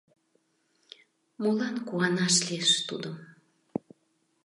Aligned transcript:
—Молан 1.41 1.75
куанаш 1.87 2.35
лиеш, 2.45 2.71
тудым. 2.87 3.15